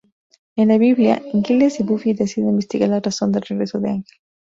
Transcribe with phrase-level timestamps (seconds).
[0.55, 4.17] En la biblioteca, Giles y Buffy deciden investigar la razón del regreso de Ángel.